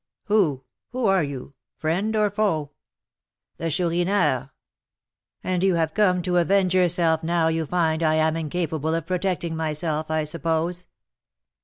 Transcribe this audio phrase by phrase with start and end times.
[0.23, 0.63] Who?
[0.93, 2.71] Who are you, friend or foe?"
[3.57, 4.49] "The Chourineur."
[5.43, 9.55] "And you have come to avenge yourself now you find I am incapable of protecting
[9.55, 10.87] myself, I suppose?"